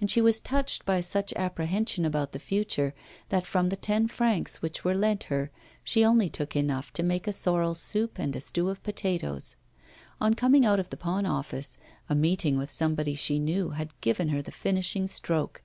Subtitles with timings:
[0.00, 2.94] And she was tortured by such apprehension about the future,
[3.28, 5.52] that from the ten francs which were lent her
[5.84, 9.54] she only took enough to make a sorrel soup and a stew of potatoes.
[10.20, 11.78] On coming out of the pawn office,
[12.08, 15.62] a meeting with somebody she knew had given her the finishing stroke.